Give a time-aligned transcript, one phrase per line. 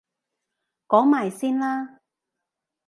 [0.87, 1.99] 講埋先啦！